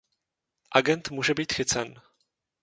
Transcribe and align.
Agent 0.71 1.11
může 1.11 1.33
být 1.33 1.53
chycen. 1.53 2.01